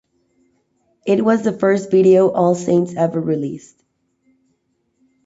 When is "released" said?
3.21-3.83